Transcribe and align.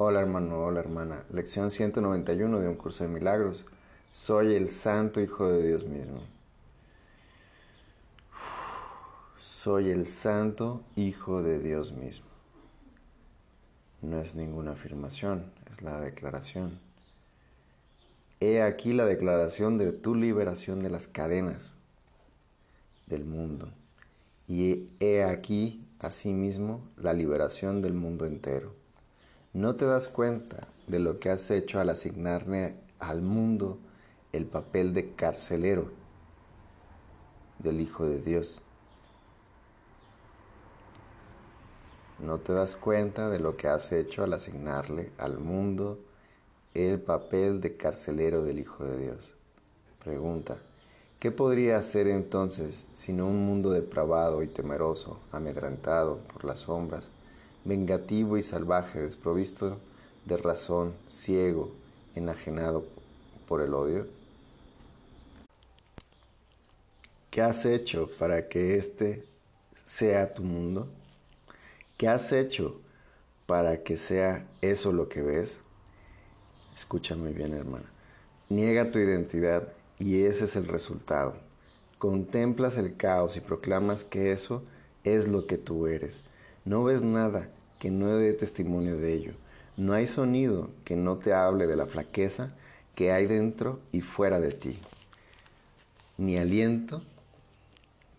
Hola 0.00 0.20
hermano, 0.20 0.60
hola 0.60 0.78
hermana. 0.78 1.24
Lección 1.32 1.72
191 1.72 2.60
de 2.60 2.68
un 2.68 2.76
curso 2.76 3.02
de 3.02 3.10
milagros. 3.10 3.66
Soy 4.12 4.54
el 4.54 4.68
santo 4.68 5.20
Hijo 5.20 5.48
de 5.48 5.66
Dios 5.66 5.86
mismo. 5.86 6.20
Soy 9.40 9.90
el 9.90 10.06
santo 10.06 10.84
Hijo 10.94 11.42
de 11.42 11.58
Dios 11.58 11.90
mismo. 11.90 12.26
No 14.00 14.20
es 14.20 14.36
ninguna 14.36 14.70
afirmación, 14.70 15.50
es 15.68 15.82
la 15.82 16.00
declaración. 16.00 16.78
He 18.38 18.62
aquí 18.62 18.92
la 18.92 19.04
declaración 19.04 19.78
de 19.78 19.90
tu 19.90 20.14
liberación 20.14 20.80
de 20.80 20.90
las 20.90 21.08
cadenas 21.08 21.74
del 23.08 23.24
mundo. 23.24 23.68
Y 24.46 24.90
he 25.00 25.24
aquí, 25.24 25.84
asimismo, 25.98 26.84
la 26.96 27.14
liberación 27.14 27.82
del 27.82 27.94
mundo 27.94 28.26
entero. 28.26 28.77
No 29.54 29.74
te 29.76 29.86
das 29.86 30.08
cuenta 30.08 30.68
de 30.86 30.98
lo 30.98 31.18
que 31.18 31.30
has 31.30 31.50
hecho 31.50 31.80
al 31.80 31.88
asignarme 31.88 32.74
al 32.98 33.22
mundo 33.22 33.78
el 34.32 34.44
papel 34.44 34.92
de 34.92 35.14
carcelero 35.14 35.90
del 37.58 37.80
Hijo 37.80 38.04
de 38.06 38.20
Dios. 38.20 38.60
No 42.18 42.38
te 42.38 42.52
das 42.52 42.76
cuenta 42.76 43.30
de 43.30 43.38
lo 43.38 43.56
que 43.56 43.68
has 43.68 43.90
hecho 43.90 44.22
al 44.22 44.34
asignarle 44.34 45.12
al 45.16 45.38
mundo 45.38 45.98
el 46.74 47.00
papel 47.00 47.62
de 47.62 47.74
carcelero 47.74 48.44
del 48.44 48.58
Hijo 48.58 48.84
de 48.84 48.98
Dios. 48.98 49.34
Pregunta, 50.04 50.58
¿qué 51.18 51.30
podría 51.30 51.78
hacer 51.78 52.06
entonces 52.06 52.84
sino 52.92 53.26
un 53.26 53.46
mundo 53.46 53.70
depravado 53.70 54.42
y 54.42 54.46
temeroso, 54.48 55.20
amedrentado 55.32 56.18
por 56.32 56.44
las 56.44 56.60
sombras, 56.60 57.10
vengativo 57.64 58.36
y 58.36 58.42
salvaje, 58.42 59.00
desprovisto 59.00 59.78
de 60.24 60.36
razón, 60.36 60.94
ciego, 61.08 61.72
enajenado 62.14 62.84
por 63.46 63.60
el 63.60 63.74
odio? 63.74 64.06
¿Qué 67.30 67.42
has 67.42 67.64
hecho 67.64 68.10
para 68.18 68.48
que 68.48 68.74
este 68.74 69.24
sea 69.84 70.34
tu 70.34 70.42
mundo? 70.42 70.88
¿Qué 71.96 72.08
has 72.08 72.32
hecho 72.32 72.80
para 73.46 73.82
que 73.82 73.96
sea 73.96 74.46
eso 74.60 74.92
lo 74.92 75.08
que 75.08 75.22
ves? 75.22 75.58
Escúchame 76.74 77.32
bien, 77.32 77.54
hermana. 77.54 77.86
Niega 78.48 78.90
tu 78.90 78.98
identidad 78.98 79.72
y 79.98 80.22
ese 80.22 80.44
es 80.44 80.56
el 80.56 80.66
resultado. 80.66 81.36
Contemplas 81.98 82.76
el 82.76 82.96
caos 82.96 83.36
y 83.36 83.40
proclamas 83.40 84.04
que 84.04 84.32
eso 84.32 84.62
es 85.04 85.28
lo 85.28 85.46
que 85.46 85.58
tú 85.58 85.86
eres. 85.86 86.20
No 86.64 86.84
ves 86.84 87.02
nada 87.02 87.50
que 87.78 87.90
no 87.90 88.08
dé 88.08 88.32
testimonio 88.32 88.96
de 88.96 89.12
ello. 89.12 89.32
No 89.76 89.92
hay 89.92 90.06
sonido 90.06 90.70
que 90.84 90.96
no 90.96 91.18
te 91.18 91.32
hable 91.32 91.66
de 91.66 91.76
la 91.76 91.86
flaqueza 91.86 92.48
que 92.94 93.12
hay 93.12 93.26
dentro 93.26 93.80
y 93.92 94.00
fuera 94.00 94.40
de 94.40 94.52
ti. 94.52 94.78
Ni 96.16 96.36
aliento 96.36 97.02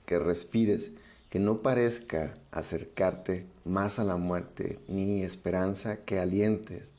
que 0.05 0.19
respires 0.19 0.91
que 1.29 1.39
no 1.39 1.61
parezca 1.61 2.33
acercarte 2.51 3.45
más 3.66 3.99
a 3.99 4.03
la 4.03 4.16
muerte, 4.16 4.79
ni 4.88 5.21
esperanza 5.21 5.97
que 5.97 6.17
alientes 6.17 6.91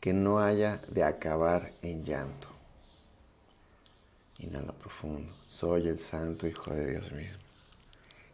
que 0.00 0.12
no 0.12 0.40
haya 0.40 0.80
de 0.88 1.04
acabar 1.04 1.72
en 1.80 2.04
llanto. 2.04 2.48
Inhala 4.40 4.72
profundo. 4.72 5.32
Soy 5.46 5.88
el 5.88 6.00
Santo 6.00 6.48
Hijo 6.48 6.74
de 6.74 6.90
Dios 6.90 7.12
mismo. 7.12 7.38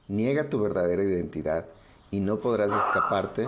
Niega 0.09 0.49
tu 0.49 0.59
verdadera 0.61 1.05
identidad 1.05 1.67
y 2.11 2.21
no 2.21 2.41
podrás 2.41 2.73
escaparte. 2.73 3.47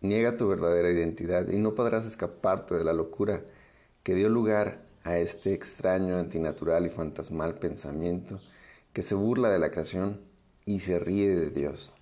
Niega 0.00 0.36
tu 0.36 0.48
verdadera 0.48 0.90
identidad 0.90 1.48
y 1.48 1.56
no 1.58 1.74
podrás 1.74 2.06
escaparte 2.06 2.74
de 2.74 2.84
la 2.84 2.92
locura 2.92 3.42
que 4.02 4.14
dio 4.14 4.28
lugar 4.28 4.82
a 5.04 5.18
este 5.18 5.52
extraño, 5.52 6.18
antinatural 6.18 6.86
y 6.86 6.90
fantasmal 6.90 7.54
pensamiento 7.54 8.40
que 8.92 9.02
se 9.02 9.14
burla 9.14 9.50
de 9.50 9.58
la 9.58 9.70
creación 9.70 10.20
y 10.64 10.80
se 10.80 10.98
ríe 10.98 11.34
de 11.34 11.50
Dios. 11.50 11.92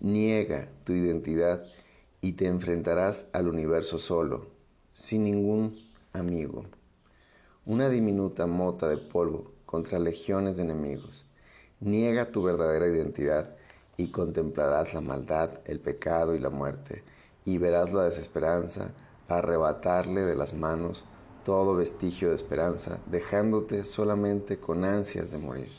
Niega 0.00 0.68
tu 0.84 0.92
identidad 0.92 1.62
y 2.20 2.32
te 2.32 2.46
enfrentarás 2.46 3.28
al 3.32 3.48
universo 3.48 3.98
solo, 3.98 4.46
sin 4.92 5.24
ningún 5.24 5.78
amigo. 6.12 6.64
Una 7.66 7.88
diminuta 7.88 8.46
mota 8.46 8.88
de 8.88 8.96
polvo 8.96 9.52
contra 9.66 9.98
legiones 9.98 10.56
de 10.56 10.62
enemigos. 10.64 11.23
Niega 11.84 12.32
tu 12.32 12.42
verdadera 12.42 12.88
identidad 12.88 13.50
y 13.96 14.08
contemplarás 14.08 14.92
la 14.92 15.00
maldad, 15.00 15.60
el 15.66 15.78
pecado 15.78 16.34
y 16.34 16.40
la 16.40 16.50
muerte, 16.50 17.04
y 17.44 17.58
verás 17.58 17.92
la 17.92 18.02
desesperanza 18.02 18.88
arrebatarle 19.28 20.22
de 20.22 20.34
las 20.34 20.52
manos 20.52 21.04
todo 21.44 21.76
vestigio 21.76 22.30
de 22.30 22.34
esperanza, 22.34 22.98
dejándote 23.06 23.84
solamente 23.84 24.58
con 24.58 24.84
ansias 24.84 25.30
de 25.30 25.38
morir. 25.38 25.72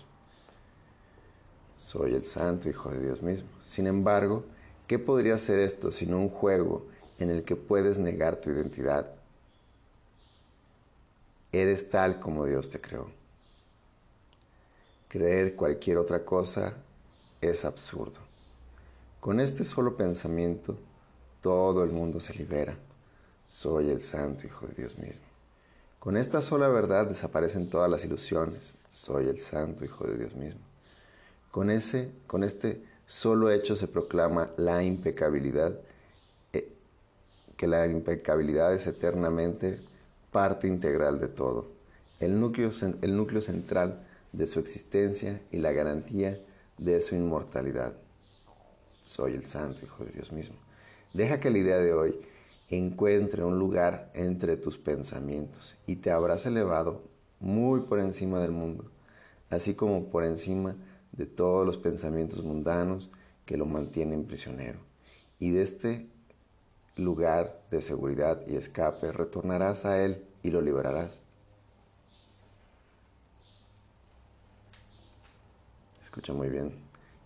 Soy 1.75 2.15
el 2.15 2.23
santo 2.23 2.69
Hijo 2.69 2.91
de 2.91 3.01
Dios 3.01 3.21
mismo. 3.21 3.49
Sin 3.65 3.85
embargo, 3.85 4.45
¿Qué 4.87 4.99
podría 4.99 5.37
ser 5.37 5.59
esto 5.59 5.91
sino 5.91 6.17
un 6.17 6.29
juego 6.29 6.85
en 7.17 7.31
el 7.31 7.43
que 7.43 7.55
puedes 7.55 7.97
negar 7.97 8.35
tu 8.35 8.51
identidad? 8.51 9.07
Eres 11.51 11.89
tal 11.89 12.19
como 12.19 12.45
Dios 12.45 12.69
te 12.69 12.79
creó. 12.79 13.09
Creer 15.07 15.55
cualquier 15.55 15.97
otra 15.97 16.25
cosa 16.25 16.73
es 17.41 17.65
absurdo. 17.65 18.19
Con 19.19 19.39
este 19.39 19.63
solo 19.63 19.95
pensamiento, 19.95 20.75
todo 21.41 21.83
el 21.83 21.91
mundo 21.91 22.19
se 22.19 22.33
libera. 22.33 22.75
Soy 23.47 23.89
el 23.89 24.01
santo 24.01 24.45
Hijo 24.45 24.67
de 24.67 24.73
Dios 24.73 24.97
mismo. 24.97 25.25
Con 25.99 26.17
esta 26.17 26.41
sola 26.41 26.67
verdad 26.67 27.07
desaparecen 27.07 27.69
todas 27.69 27.89
las 27.89 28.03
ilusiones. 28.03 28.73
Soy 28.89 29.27
el 29.27 29.39
santo 29.39 29.85
Hijo 29.85 30.05
de 30.05 30.17
Dios 30.17 30.35
mismo. 30.35 30.61
Con 31.51 31.69
ese, 31.69 32.11
con 32.27 32.43
este 32.43 32.83
solo 33.07 33.51
hecho 33.51 33.75
se 33.75 33.87
proclama 33.87 34.49
la 34.57 34.83
impecabilidad, 34.83 35.79
eh, 36.53 36.69
que 37.55 37.67
la 37.67 37.87
impecabilidad 37.87 38.73
es 38.73 38.87
eternamente 38.87 39.79
parte 40.31 40.67
integral 40.67 41.19
de 41.19 41.27
todo, 41.27 41.67
el 42.19 42.39
núcleo, 42.39 42.71
el 43.01 43.15
núcleo 43.15 43.41
central 43.41 44.05
de 44.35 44.47
su 44.47 44.59
existencia 44.59 45.41
y 45.51 45.57
la 45.57 45.71
garantía 45.71 46.39
de 46.77 47.01
su 47.01 47.15
inmortalidad. 47.15 47.93
Soy 49.01 49.33
el 49.33 49.45
Santo 49.45 49.85
Hijo 49.85 50.03
de 50.03 50.11
Dios 50.11 50.31
mismo. 50.31 50.55
Deja 51.13 51.39
que 51.39 51.49
la 51.49 51.57
idea 51.57 51.77
de 51.77 51.93
hoy 51.93 52.19
encuentre 52.69 53.43
un 53.43 53.59
lugar 53.59 54.11
entre 54.13 54.57
tus 54.57 54.77
pensamientos 54.77 55.77
y 55.87 55.97
te 55.97 56.11
habrás 56.11 56.45
elevado 56.45 57.03
muy 57.39 57.81
por 57.81 57.99
encima 57.99 58.41
del 58.41 58.51
mundo, 58.51 58.91
así 59.49 59.75
como 59.75 60.09
por 60.09 60.25
encima 60.25 60.75
de 61.11 61.25
todos 61.25 61.65
los 61.65 61.77
pensamientos 61.77 62.43
mundanos 62.43 63.11
que 63.45 63.57
lo 63.57 63.65
mantienen 63.65 64.25
prisionero. 64.25 64.79
Y 65.39 65.51
de 65.51 65.61
este 65.61 66.07
lugar 66.97 67.61
de 67.71 67.81
seguridad 67.81 68.41
y 68.47 68.55
escape 68.55 69.11
retornarás 69.11 69.85
a 69.85 70.03
Él 70.03 70.23
y 70.43 70.49
lo 70.49 70.61
liberarás. 70.61 71.24
Escucha 76.15 76.31
muy 76.31 76.47
bien. 76.47 76.73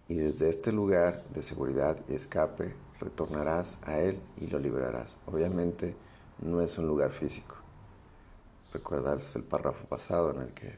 Y 0.07 0.15
desde 0.15 0.49
este 0.49 0.71
lugar 0.71 1.23
de 1.35 1.43
seguridad 1.43 1.95
y 2.09 2.15
escape 2.15 2.73
retornarás 2.99 3.77
a 3.83 3.99
Él 3.99 4.19
y 4.37 4.47
lo 4.47 4.57
liberarás. 4.57 5.15
Obviamente 5.27 5.95
no 6.39 6.59
es 6.59 6.75
un 6.79 6.87
lugar 6.87 7.11
físico. 7.11 7.55
Recuerdas 8.73 9.35
el 9.35 9.43
párrafo 9.43 9.85
pasado 9.85 10.31
en 10.31 10.41
el 10.41 10.53
que 10.55 10.75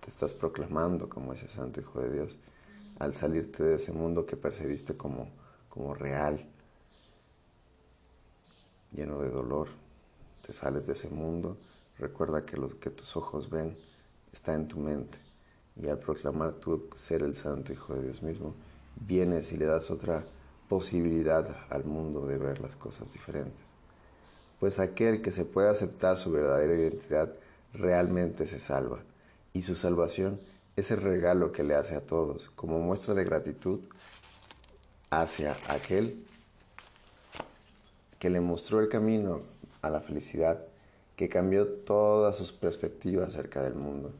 te 0.00 0.10
estás 0.10 0.34
proclamando 0.34 1.08
como 1.08 1.32
ese 1.32 1.48
santo 1.48 1.80
Hijo 1.80 1.98
de 1.98 2.12
Dios 2.12 2.36
al 2.98 3.14
salirte 3.14 3.62
de 3.62 3.76
ese 3.76 3.90
mundo 3.90 4.26
que 4.26 4.36
percibiste 4.36 4.94
como, 4.94 5.30
como 5.70 5.94
real, 5.94 6.46
lleno 8.92 9.20
de 9.20 9.30
dolor. 9.30 9.68
Te 10.46 10.52
sales 10.52 10.86
de 10.86 10.92
ese 10.92 11.08
mundo, 11.08 11.56
recuerda 11.96 12.44
que 12.44 12.58
lo 12.58 12.78
que 12.78 12.90
tus 12.90 13.16
ojos 13.16 13.48
ven 13.48 13.78
está 14.30 14.52
en 14.52 14.68
tu 14.68 14.78
mente. 14.78 15.25
Y 15.80 15.88
al 15.88 15.98
proclamar 15.98 16.52
tu 16.54 16.88
ser 16.96 17.22
el 17.22 17.34
Santo 17.34 17.72
Hijo 17.72 17.94
de 17.94 18.02
Dios 18.02 18.22
mismo, 18.22 18.54
vienes 18.96 19.52
y 19.52 19.56
le 19.56 19.66
das 19.66 19.90
otra 19.90 20.24
posibilidad 20.68 21.46
al 21.70 21.84
mundo 21.84 22.26
de 22.26 22.38
ver 22.38 22.60
las 22.60 22.76
cosas 22.76 23.12
diferentes. 23.12 23.66
Pues 24.58 24.78
aquel 24.78 25.22
que 25.22 25.30
se 25.30 25.44
puede 25.44 25.68
aceptar 25.68 26.16
su 26.16 26.32
verdadera 26.32 26.74
identidad 26.74 27.32
realmente 27.74 28.46
se 28.46 28.58
salva 28.58 29.00
y 29.52 29.62
su 29.62 29.76
salvación 29.76 30.40
es 30.76 30.90
el 30.90 31.00
regalo 31.00 31.52
que 31.52 31.62
le 31.62 31.74
hace 31.74 31.94
a 31.94 32.00
todos 32.00 32.50
como 32.50 32.78
muestra 32.78 33.14
de 33.14 33.24
gratitud 33.24 33.80
hacia 35.10 35.56
aquel 35.68 36.24
que 38.18 38.30
le 38.30 38.40
mostró 38.40 38.80
el 38.80 38.88
camino 38.88 39.40
a 39.82 39.90
la 39.90 40.00
felicidad, 40.00 40.64
que 41.16 41.28
cambió 41.28 41.66
todas 41.66 42.36
sus 42.36 42.52
perspectivas 42.52 43.28
acerca 43.28 43.62
del 43.62 43.74
mundo. 43.74 44.12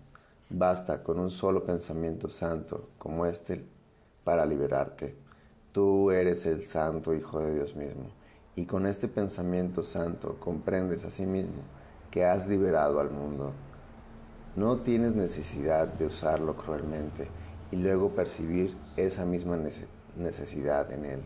Basta 0.48 1.02
con 1.02 1.18
un 1.18 1.30
solo 1.30 1.64
pensamiento 1.64 2.28
santo 2.28 2.90
como 2.98 3.26
este 3.26 3.64
para 4.22 4.46
liberarte. 4.46 5.16
Tú 5.72 6.12
eres 6.12 6.46
el 6.46 6.62
santo 6.62 7.14
Hijo 7.14 7.40
de 7.40 7.54
Dios 7.54 7.74
mismo. 7.74 8.10
Y 8.54 8.64
con 8.64 8.86
este 8.86 9.08
pensamiento 9.08 9.82
santo 9.82 10.36
comprendes 10.38 11.04
a 11.04 11.10
sí 11.10 11.26
mismo 11.26 11.62
que 12.12 12.24
has 12.24 12.48
liberado 12.48 13.00
al 13.00 13.10
mundo. 13.10 13.52
No 14.54 14.78
tienes 14.78 15.14
necesidad 15.14 15.88
de 15.88 16.06
usarlo 16.06 16.56
cruelmente 16.56 17.26
y 17.72 17.76
luego 17.76 18.10
percibir 18.10 18.76
esa 18.96 19.24
misma 19.24 19.58
necesidad 20.16 20.92
en 20.92 21.04
él. 21.04 21.20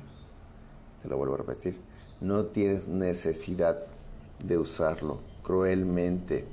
Te 1.02 1.08
lo 1.08 1.18
vuelvo 1.18 1.34
a 1.34 1.38
repetir. 1.38 1.78
No 2.22 2.46
tienes 2.46 2.88
necesidad 2.88 3.84
de 4.42 4.58
usarlo 4.58 5.20
cruelmente 5.42 6.46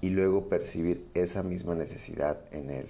y 0.00 0.10
luego 0.10 0.48
percibir 0.48 1.06
esa 1.14 1.42
misma 1.42 1.74
necesidad 1.74 2.38
en 2.50 2.70
él. 2.70 2.88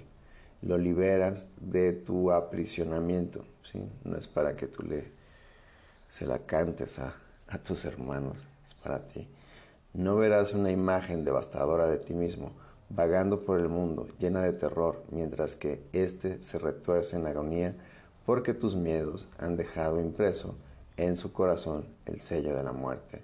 Lo 0.61 0.77
liberas 0.77 1.47
de 1.59 1.93
tu 1.93 2.31
aprisionamiento. 2.31 3.45
¿sí? 3.71 3.81
No 4.03 4.17
es 4.17 4.27
para 4.27 4.55
que 4.55 4.67
tú 4.67 4.83
le 4.83 5.19
se 6.09 6.25
la 6.25 6.39
cantes 6.39 6.97
a, 6.99 7.13
a 7.49 7.59
tus 7.59 7.85
hermanos, 7.85 8.37
es 8.67 8.73
para 8.73 8.99
ti. 8.99 9.27
No 9.93 10.15
verás 10.15 10.53
una 10.53 10.71
imagen 10.71 11.23
devastadora 11.23 11.85
de 11.85 11.97
ti 11.97 12.13
mismo 12.13 12.51
vagando 12.89 13.45
por 13.45 13.59
el 13.59 13.69
mundo 13.69 14.07
llena 14.17 14.41
de 14.41 14.53
terror, 14.53 15.03
mientras 15.11 15.55
que 15.55 15.83
éste 15.93 16.43
se 16.43 16.57
retuerce 16.57 17.15
en 17.15 17.27
agonía 17.27 17.75
porque 18.25 18.53
tus 18.53 18.75
miedos 18.75 19.27
han 19.37 19.57
dejado 19.57 19.99
impreso 19.99 20.55
en 20.97 21.15
su 21.15 21.31
corazón 21.31 21.85
el 22.05 22.19
sello 22.19 22.55
de 22.55 22.63
la 22.63 22.73
muerte. 22.73 23.21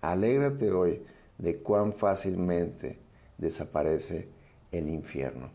Alégrate 0.00 0.70
hoy 0.70 1.02
de 1.38 1.58
cuán 1.58 1.92
fácilmente 1.92 2.98
desaparece 3.38 4.28
el 4.72 4.88
infierno. 4.88 5.50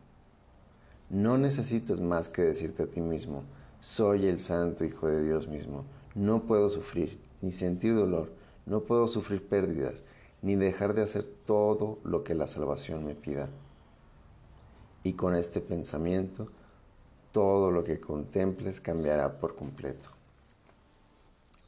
No 1.09 1.37
necesitas 1.37 1.99
más 1.99 2.29
que 2.29 2.41
decirte 2.41 2.83
a 2.83 2.87
ti 2.87 3.01
mismo, 3.01 3.43
soy 3.81 4.27
el 4.27 4.39
santo 4.39 4.83
Hijo 4.85 5.07
de 5.07 5.23
Dios 5.23 5.47
mismo, 5.47 5.83
no 6.15 6.43
puedo 6.43 6.69
sufrir 6.69 7.19
ni 7.41 7.51
sentir 7.51 7.93
dolor, 7.93 8.31
no 8.65 8.81
puedo 8.81 9.07
sufrir 9.07 9.45
pérdidas, 9.45 9.95
ni 10.41 10.55
dejar 10.55 10.93
de 10.93 11.03
hacer 11.03 11.25
todo 11.45 11.99
lo 12.03 12.23
que 12.23 12.33
la 12.33 12.47
salvación 12.47 13.05
me 13.05 13.13
pida. 13.13 13.49
Y 15.03 15.13
con 15.13 15.35
este 15.35 15.59
pensamiento, 15.59 16.47
todo 17.31 17.71
lo 17.71 17.83
que 17.83 17.99
contemples 17.99 18.79
cambiará 18.79 19.39
por 19.39 19.55
completo. 19.55 20.09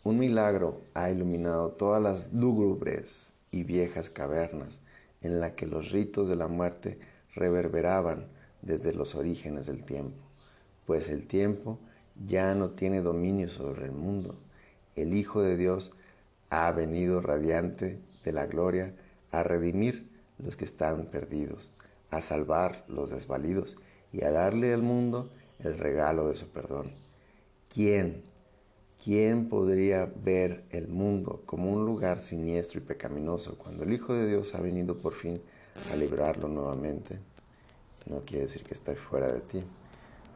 Un 0.03 0.19
milagro 0.19 0.81
ha 0.93 1.09
iluminado 1.09 1.69
todas 1.69 2.01
las 2.01 2.31
lúgubres 2.31 3.33
y 3.51 3.63
viejas 3.63 4.09
cavernas 4.09 4.79
en 5.25 5.39
las 5.39 5.53
que 5.53 5.65
los 5.65 5.91
ritos 5.91 6.27
de 6.27 6.35
la 6.35 6.47
muerte 6.47 6.99
reverberaban 7.33 8.27
desde 8.61 8.93
los 8.93 9.15
orígenes 9.15 9.67
del 9.67 9.83
tiempo, 9.83 10.17
pues 10.85 11.09
el 11.09 11.27
tiempo 11.27 11.79
ya 12.27 12.55
no 12.55 12.71
tiene 12.71 13.01
dominio 13.01 13.49
sobre 13.49 13.85
el 13.85 13.91
mundo. 13.91 14.35
El 14.95 15.13
Hijo 15.13 15.41
de 15.41 15.57
Dios 15.57 15.95
ha 16.49 16.71
venido 16.71 17.21
radiante 17.21 17.99
de 18.23 18.31
la 18.31 18.45
gloria 18.45 18.93
a 19.31 19.43
redimir 19.43 20.09
los 20.37 20.55
que 20.55 20.65
están 20.65 21.05
perdidos, 21.07 21.71
a 22.11 22.21
salvar 22.21 22.85
los 22.87 23.09
desvalidos 23.09 23.77
y 24.13 24.23
a 24.23 24.31
darle 24.31 24.73
al 24.73 24.81
mundo 24.81 25.29
el 25.59 25.77
regalo 25.77 26.29
de 26.29 26.35
su 26.35 26.49
perdón. 26.49 26.91
¿Quién, 27.73 28.23
quién 29.03 29.49
podría 29.49 30.11
ver 30.23 30.63
el 30.69 30.87
mundo 30.87 31.43
como 31.45 31.71
un 31.71 31.85
lugar 31.85 32.21
siniestro 32.21 32.79
y 32.79 32.83
pecaminoso 32.83 33.57
cuando 33.57 33.83
el 33.83 33.93
Hijo 33.93 34.13
de 34.13 34.27
Dios 34.27 34.55
ha 34.55 34.61
venido 34.61 34.97
por 34.97 35.13
fin 35.13 35.41
a 35.91 35.95
librarlo 35.95 36.47
nuevamente? 36.47 37.19
No 38.07 38.21
quiere 38.21 38.45
decir 38.45 38.63
que 38.63 38.73
está 38.73 38.95
fuera 38.95 39.31
de 39.31 39.41
ti, 39.41 39.63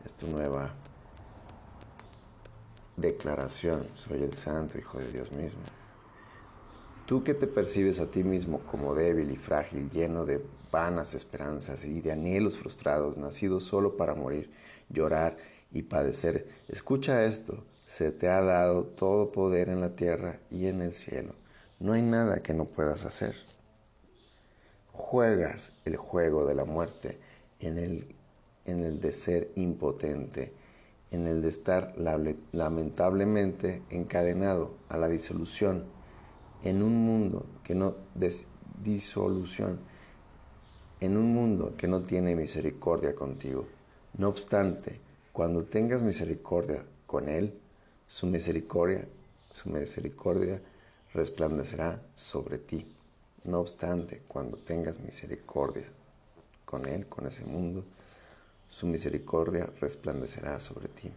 es 0.05 0.13
tu 0.13 0.27
nueva 0.27 0.73
declaración, 2.97 3.87
soy 3.93 4.23
el 4.23 4.33
Santo 4.33 4.77
Hijo 4.77 4.99
de 4.99 5.11
Dios 5.11 5.31
mismo. 5.31 5.61
Tú 7.05 7.23
que 7.23 7.33
te 7.33 7.47
percibes 7.47 7.99
a 7.99 8.11
ti 8.11 8.23
mismo 8.23 8.59
como 8.59 8.93
débil 8.93 9.31
y 9.31 9.35
frágil, 9.35 9.89
lleno 9.89 10.25
de 10.25 10.45
vanas 10.71 11.15
esperanzas 11.15 11.83
y 11.85 12.01
de 12.01 12.11
anhelos 12.11 12.57
frustrados, 12.57 13.17
nacido 13.17 13.59
solo 13.59 13.97
para 13.97 14.13
morir, 14.13 14.51
llorar 14.89 15.37
y 15.71 15.83
padecer, 15.83 16.47
escucha 16.67 17.25
esto, 17.25 17.63
se 17.89 18.11
te 18.11 18.29
ha 18.29 18.39
dado 18.41 18.83
todo 18.83 19.31
poder 19.31 19.67
en 19.67 19.81
la 19.81 19.95
tierra 19.95 20.37
y 20.51 20.67
en 20.67 20.81
el 20.81 20.93
cielo. 20.93 21.33
No 21.79 21.93
hay 21.93 22.03
nada 22.03 22.43
que 22.43 22.53
no 22.53 22.65
puedas 22.65 23.03
hacer. 23.03 23.33
Juegas 24.93 25.73
el 25.85 25.97
juego 25.97 26.45
de 26.45 26.53
la 26.53 26.65
muerte 26.65 27.17
en 27.59 27.79
el, 27.79 28.15
en 28.65 28.85
el 28.85 29.01
de 29.01 29.11
ser 29.11 29.49
impotente, 29.55 30.53
en 31.09 31.25
el 31.25 31.41
de 31.41 31.49
estar 31.49 31.95
lamentablemente 32.51 33.81
encadenado 33.89 34.75
a 34.87 34.97
la 34.97 35.07
disolución 35.07 35.85
en 36.63 36.83
un 36.83 36.93
mundo 36.93 37.47
que 37.63 37.73
no 37.73 37.95
disolución, 38.83 39.79
en 40.99 41.17
un 41.17 41.33
mundo 41.33 41.73
que 41.75 41.87
no 41.87 42.03
tiene 42.03 42.35
misericordia 42.35 43.15
contigo. 43.15 43.65
No 44.15 44.29
obstante, 44.29 44.99
cuando 45.33 45.63
tengas 45.63 46.03
misericordia 46.03 46.83
con 47.07 47.29
él, 47.29 47.59
su 48.09 48.25
misericordia, 48.25 49.07
su 49.51 49.69
misericordia 49.69 50.59
resplandecerá 51.13 52.01
sobre 52.15 52.57
ti. 52.57 52.85
No 53.45 53.59
obstante, 53.59 54.23
cuando 54.27 54.57
tengas 54.57 54.99
misericordia 54.99 55.85
con 56.65 56.85
él, 56.87 57.05
con 57.05 57.27
ese 57.27 57.45
mundo, 57.45 57.85
su 58.67 58.87
misericordia 58.87 59.69
resplandecerá 59.79 60.59
sobre 60.59 60.87
ti. 60.87 61.11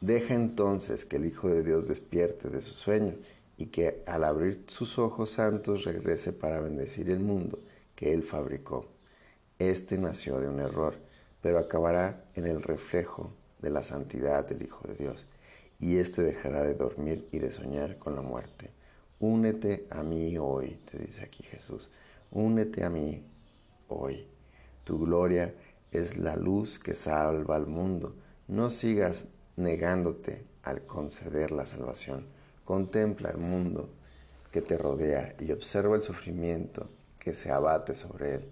Deja 0.00 0.34
entonces 0.34 1.04
que 1.04 1.16
el 1.16 1.26
Hijo 1.26 1.48
de 1.48 1.62
Dios 1.62 1.88
despierte 1.88 2.50
de 2.50 2.60
su 2.60 2.74
sueño 2.74 3.14
y 3.56 3.66
que 3.66 4.02
al 4.06 4.24
abrir 4.24 4.64
sus 4.66 4.98
ojos 4.98 5.30
santos 5.30 5.84
regrese 5.84 6.32
para 6.32 6.60
bendecir 6.60 7.10
el 7.10 7.20
mundo 7.20 7.58
que 7.94 8.12
Él 8.12 8.24
fabricó. 8.24 8.86
Este 9.60 9.96
nació 9.98 10.40
de 10.40 10.48
un 10.48 10.58
error, 10.58 10.96
pero 11.40 11.60
acabará 11.60 12.24
en 12.34 12.46
el 12.46 12.60
reflejo 12.60 13.30
de 13.64 13.70
la 13.70 13.82
santidad 13.82 14.46
del 14.46 14.62
Hijo 14.62 14.86
de 14.86 14.94
Dios, 14.94 15.26
y 15.80 15.96
éste 15.96 16.22
dejará 16.22 16.62
de 16.62 16.74
dormir 16.74 17.26
y 17.32 17.38
de 17.38 17.50
soñar 17.50 17.98
con 17.98 18.14
la 18.14 18.20
muerte. 18.20 18.70
Únete 19.18 19.86
a 19.90 20.02
mí 20.02 20.36
hoy, 20.38 20.78
te 20.90 20.98
dice 20.98 21.24
aquí 21.24 21.42
Jesús, 21.42 21.88
únete 22.30 22.84
a 22.84 22.90
mí 22.90 23.24
hoy. 23.88 24.26
Tu 24.84 24.98
gloria 24.98 25.54
es 25.90 26.18
la 26.18 26.36
luz 26.36 26.78
que 26.78 26.94
salva 26.94 27.56
al 27.56 27.66
mundo. 27.66 28.14
No 28.48 28.68
sigas 28.68 29.24
negándote 29.56 30.44
al 30.62 30.82
conceder 30.84 31.50
la 31.50 31.64
salvación. 31.64 32.26
Contempla 32.64 33.30
el 33.30 33.38
mundo 33.38 33.88
que 34.52 34.60
te 34.60 34.76
rodea 34.76 35.34
y 35.40 35.52
observa 35.52 35.96
el 35.96 36.02
sufrimiento 36.02 36.90
que 37.18 37.32
se 37.32 37.50
abate 37.50 37.94
sobre 37.94 38.34
él. 38.34 38.50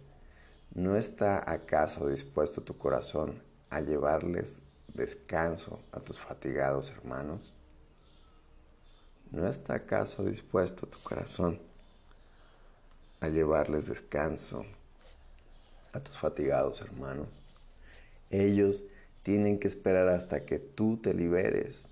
¿No 0.75 0.97
está 0.97 1.51
acaso 1.51 2.09
dispuesto 2.09 2.63
tu 2.63 2.79
corazón 2.79 3.43
a 3.69 3.81
llevarles 3.81 4.63
descanso 4.95 5.81
a 5.93 6.01
tus 6.01 6.19
fatigados 6.19 6.91
hermanos? 6.91 7.55
¿No 9.31 9.49
está 9.49 9.75
acaso 9.75 10.25
dispuesto 10.25 10.87
tu 10.87 10.99
corazón 11.03 11.59
a 13.21 13.29
llevarles 13.29 13.87
descanso 13.87 14.67
a 15.93 16.01
tus 16.01 16.19
fatigados 16.19 16.81
hermanos? 16.83 17.29
Ellos 18.31 18.85
tienen 19.23 19.59
que 19.59 19.69
esperar 19.69 20.09
hasta 20.09 20.45
que 20.45 20.59
tú 20.59 20.99
te 20.99 21.15
liberes. 21.15 21.83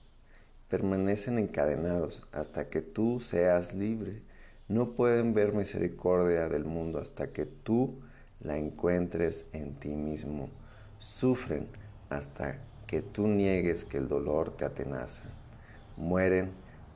Permanecen 0.69 1.39
encadenados 1.39 2.27
hasta 2.33 2.69
que 2.69 2.83
tú 2.83 3.21
seas 3.21 3.75
libre. 3.75 4.23
No 4.69 4.93
pueden 4.93 5.35
ver 5.35 5.53
misericordia 5.53 6.49
del 6.49 6.65
mundo 6.65 7.01
hasta 7.01 7.29
que 7.29 7.47
tú 7.47 8.01
la 8.41 8.59
encuentres 8.59 9.47
en 9.53 9.75
ti 9.75 9.89
mismo. 9.89 10.49
Sufren 10.99 11.69
hasta 12.09 12.59
que 12.91 13.03
tú 13.03 13.29
niegues 13.29 13.85
que 13.85 13.99
el 13.99 14.09
dolor 14.09 14.57
te 14.57 14.65
atenaza. 14.65 15.23
Mueren 15.97 16.51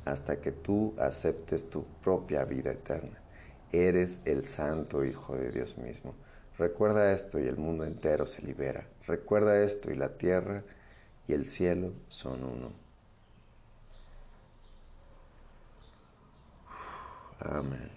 hasta 0.05 0.41
que 0.41 0.51
tú 0.51 0.93
aceptes 0.99 1.71
tu 1.71 1.87
propia 2.03 2.45
vida 2.45 2.73
eterna. 2.73 3.17
Eres 3.71 4.19
el 4.25 4.45
santo 4.45 5.05
Hijo 5.05 5.37
de 5.37 5.53
Dios 5.53 5.79
mismo. 5.79 6.17
Recuerda 6.59 7.13
esto 7.13 7.39
y 7.39 7.47
el 7.47 7.59
mundo 7.59 7.85
entero 7.85 8.27
se 8.27 8.43
libera. 8.43 8.89
Recuerda 9.07 9.63
esto 9.63 9.93
y 9.93 9.95
la 9.95 10.19
tierra 10.19 10.65
y 11.29 11.33
el 11.33 11.47
cielo 11.47 11.93
son 12.09 12.43
uno. 12.43 12.73
Amén. 17.39 17.89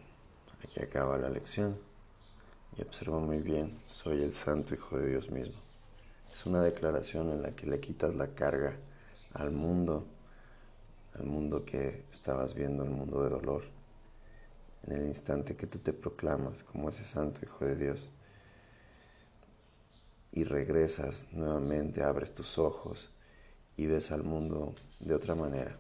Aquí 0.64 0.84
acaba 0.84 1.18
la 1.18 1.30
lección. 1.30 1.80
Y 2.78 2.84
observa 2.84 3.18
muy 3.18 3.40
bien, 3.40 3.80
soy 3.86 4.22
el 4.22 4.34
santo 4.34 4.76
Hijo 4.76 5.00
de 5.00 5.10
Dios 5.10 5.32
mismo. 5.32 5.67
Es 6.34 6.46
una 6.46 6.62
declaración 6.62 7.32
en 7.32 7.42
la 7.42 7.52
que 7.52 7.68
le 7.68 7.80
quitas 7.80 8.14
la 8.16 8.28
carga 8.28 8.76
al 9.34 9.52
mundo, 9.52 10.06
al 11.16 11.26
mundo 11.26 11.64
que 11.66 12.04
estabas 12.12 12.54
viendo, 12.54 12.84
el 12.84 12.90
mundo 12.90 13.24
de 13.24 13.30
dolor. 13.30 13.64
En 14.86 14.94
el 14.98 15.08
instante 15.08 15.56
que 15.56 15.68
tú 15.68 15.80
te 15.80 15.94
proclamas 15.94 16.64
como 16.64 16.90
ese 16.90 17.04
santo 17.04 17.40
Hijo 17.44 17.66
de 17.66 17.76
Dios, 17.76 18.10
y 20.34 20.44
regresas 20.44 21.26
nuevamente, 21.32 22.04
abres 22.04 22.34
tus 22.34 22.60
ojos 22.60 23.12
y 23.76 23.88
ves 23.88 24.12
al 24.12 24.24
mundo 24.24 24.76
de 25.00 25.16
otra 25.16 25.34
manera, 25.34 25.78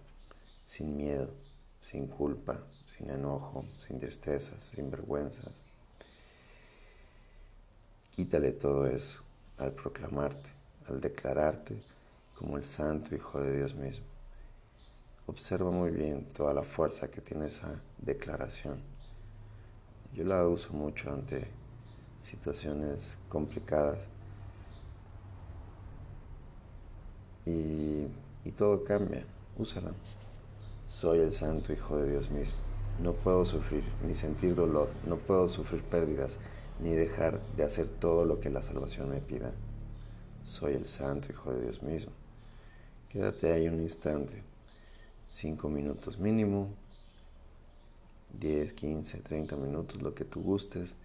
sin 0.65 0.97
miedo, 0.97 1.29
sin 1.81 2.07
culpa, 2.07 2.63
sin 2.87 3.09
enojo, 3.11 3.65
sin 3.85 3.99
tristezas, 3.99 4.63
sin 4.63 4.89
vergüenzas. 4.89 5.51
Quítale 8.15 8.51
todo 8.53 8.87
eso 8.87 9.26
al 9.57 9.71
proclamarte, 9.71 10.49
al 10.87 11.01
declararte 11.01 11.81
como 12.35 12.57
el 12.57 12.63
santo 12.63 13.15
Hijo 13.15 13.41
de 13.41 13.57
Dios 13.57 13.73
mismo. 13.75 14.05
Observa 15.25 15.71
muy 15.71 15.91
bien 15.91 16.25
toda 16.33 16.53
la 16.53 16.63
fuerza 16.63 17.09
que 17.09 17.21
tiene 17.21 17.47
esa 17.47 17.81
declaración. 17.97 18.79
Yo 20.13 20.23
la 20.23 20.47
uso 20.47 20.71
mucho 20.71 21.11
ante 21.11 21.47
situaciones 22.23 23.17
complicadas 23.27 23.99
y, 27.45 28.07
y 28.45 28.51
todo 28.55 28.83
cambia. 28.83 29.25
Úsala. 29.57 29.91
Soy 30.87 31.19
el 31.19 31.33
santo 31.33 31.73
Hijo 31.73 31.97
de 31.97 32.11
Dios 32.11 32.29
mismo. 32.29 32.66
No 33.01 33.13
puedo 33.13 33.45
sufrir 33.45 33.83
ni 34.07 34.15
sentir 34.15 34.55
dolor, 34.55 34.89
no 35.05 35.17
puedo 35.17 35.49
sufrir 35.49 35.83
pérdidas 35.83 36.37
ni 36.79 36.91
dejar 36.91 37.39
de 37.55 37.63
hacer 37.63 37.87
todo 37.87 38.25
lo 38.25 38.39
que 38.39 38.49
la 38.49 38.63
salvación 38.63 39.09
me 39.09 39.19
pida. 39.19 39.51
Soy 40.45 40.73
el 40.73 40.87
santo 40.87 41.27
Hijo 41.31 41.53
de 41.53 41.61
Dios 41.61 41.83
mismo. 41.83 42.11
Quédate 43.09 43.51
ahí 43.53 43.67
un 43.67 43.81
instante, 43.81 44.41
cinco 45.31 45.69
minutos 45.69 46.17
mínimo, 46.17 46.69
10, 48.39 48.73
15, 48.73 49.19
30 49.19 49.55
minutos, 49.55 50.01
lo 50.01 50.13
que 50.13 50.25
tú 50.25 50.41
gustes. 50.41 50.95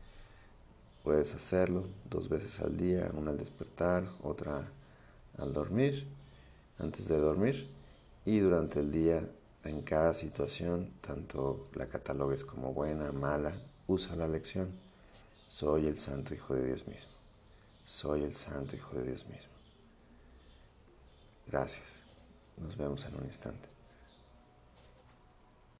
Puedes 1.04 1.34
hacerlo 1.34 1.84
dos 2.08 2.28
veces 2.28 2.60
al 2.60 2.76
día, 2.76 3.10
una 3.14 3.30
al 3.32 3.38
despertar, 3.38 4.04
otra 4.22 4.68
al 5.38 5.52
dormir, 5.52 6.06
antes 6.78 7.08
de 7.08 7.18
dormir 7.18 7.68
y 8.24 8.38
durante 8.38 8.80
el 8.80 8.92
día 8.92 9.28
en 9.64 9.82
cada 9.82 10.14
situación, 10.14 10.92
tanto 11.00 11.68
la 11.74 11.86
catalogues 11.86 12.44
como 12.44 12.72
buena, 12.72 13.12
mala, 13.12 13.52
usa 13.86 14.16
la 14.16 14.28
lección. 14.28 14.70
Soy 15.48 15.86
el 15.86 15.98
santo 15.98 16.34
Hijo 16.34 16.54
de 16.54 16.66
Dios 16.66 16.86
mismo. 16.86 17.12
Soy 17.84 18.24
el 18.24 18.34
santo 18.34 18.74
Hijo 18.76 18.96
de 18.96 19.04
Dios 19.04 19.26
mismo. 19.26 19.52
Gracias. 21.46 21.86
Nos 22.56 22.76
vemos 22.76 23.04
en 23.04 23.14
un 23.16 23.24
instante. 23.24 23.68